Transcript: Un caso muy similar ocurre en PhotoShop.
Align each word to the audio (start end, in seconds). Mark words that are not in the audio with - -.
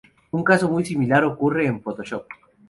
Un 0.31 0.43
caso 0.43 0.67
muy 0.67 0.83
similar 0.83 1.23
ocurre 1.25 1.67
en 1.67 1.79
PhotoShop. 1.79 2.25